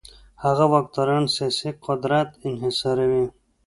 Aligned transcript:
هغه 0.43 0.65
واکداران 0.73 1.23
سیاسي 1.35 1.69
قدرت 1.85 2.29
انحصاروي. 2.47 3.25